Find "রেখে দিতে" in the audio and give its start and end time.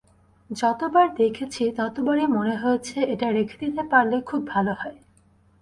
3.31-3.83